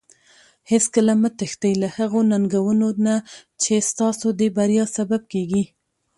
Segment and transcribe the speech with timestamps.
[0.71, 3.15] هیڅکله مه تښتي له هغو ننګونو نه
[3.61, 5.63] چې ستاسو د بریا سبب کیږي.